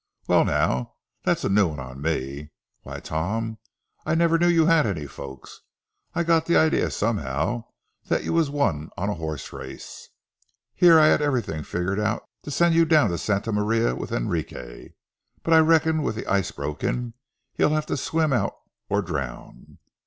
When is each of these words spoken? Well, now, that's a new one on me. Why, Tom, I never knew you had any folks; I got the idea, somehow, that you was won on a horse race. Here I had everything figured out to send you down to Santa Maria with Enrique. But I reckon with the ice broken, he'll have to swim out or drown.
Well, 0.27 0.43
now, 0.45 0.95
that's 1.23 1.43
a 1.43 1.47
new 1.49 1.67
one 1.67 1.79
on 1.79 2.01
me. 2.01 2.49
Why, 2.81 2.99
Tom, 3.01 3.59
I 4.03 4.15
never 4.15 4.39
knew 4.39 4.47
you 4.47 4.65
had 4.65 4.87
any 4.87 5.05
folks; 5.05 5.61
I 6.15 6.23
got 6.23 6.47
the 6.47 6.57
idea, 6.57 6.89
somehow, 6.89 7.65
that 8.07 8.23
you 8.23 8.33
was 8.33 8.49
won 8.49 8.89
on 8.97 9.09
a 9.09 9.13
horse 9.13 9.53
race. 9.53 10.09
Here 10.73 10.97
I 10.97 11.05
had 11.05 11.21
everything 11.21 11.61
figured 11.61 11.99
out 11.99 12.23
to 12.41 12.49
send 12.49 12.73
you 12.73 12.83
down 12.85 13.11
to 13.11 13.19
Santa 13.19 13.51
Maria 13.51 13.93
with 13.95 14.11
Enrique. 14.11 14.93
But 15.43 15.53
I 15.53 15.59
reckon 15.59 16.01
with 16.01 16.15
the 16.15 16.25
ice 16.25 16.49
broken, 16.49 17.13
he'll 17.53 17.69
have 17.69 17.85
to 17.85 17.95
swim 17.95 18.33
out 18.33 18.55
or 18.89 19.03
drown. 19.03 19.77